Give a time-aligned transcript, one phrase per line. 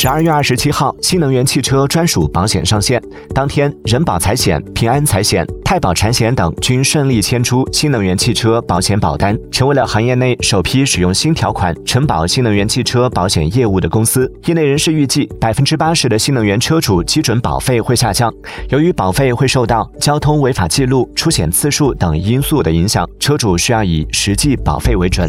[0.00, 3.02] 十二月二十七号，新能源汽车专属保险上线。
[3.34, 14.32] 当天，人保财险、平安财险、太保产险等均顺利签出新能源汽车保险保单，成为了行业内首批使用新条款承保新能源汽车保险业务的公司。
[14.46, 18.32] 业内人士预计，百分之八十的新能源车主基准保费会下降。
[18.68, 25.28] 由于保费会受到交通违法记录、出险次数等因素的影响，车主需要以实际保费为准。